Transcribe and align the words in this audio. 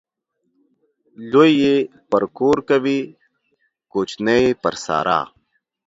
لوى 1.31 1.49
يې 1.61 1.75
پر 2.09 2.23
کور 2.37 2.57
کوي، 2.69 2.99
کوچنى 3.91 4.35
يې 4.43 4.51
پر 4.61 4.73
سارا. 4.85 5.19